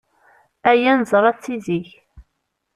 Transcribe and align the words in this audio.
Aya 0.69 0.93
neẓra-t 0.99 1.41
si 1.45 1.55
zik. 1.65 1.87